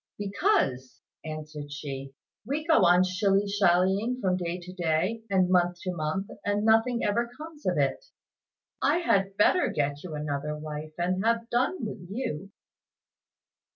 [0.17, 5.93] "Because," answered she, "we go on shilly shallying from day to day, and month to
[5.93, 8.03] month, and nothing ever comes of it.
[8.81, 12.49] I had better get you another wife and have done with you."